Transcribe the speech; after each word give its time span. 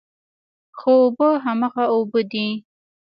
خو 0.77 0.91
اوبه 1.03 1.29
هماغه 1.45 1.83
اوبه 1.95 2.21
دي. 2.31 2.47